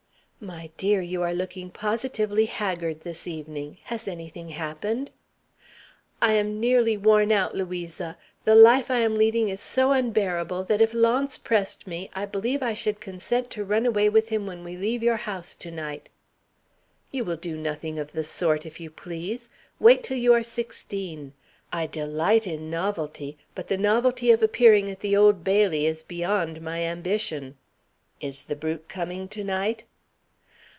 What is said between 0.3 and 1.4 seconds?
"My dear, you are